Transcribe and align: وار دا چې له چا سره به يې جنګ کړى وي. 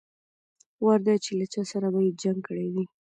وار 0.83 0.99
دا 1.07 1.13
چې 1.23 1.31
له 1.39 1.45
چا 1.53 1.61
سره 1.71 1.87
به 1.93 1.99
يې 2.05 2.11
جنګ 2.21 2.39
کړى 2.47 2.67
وي. 2.73 2.83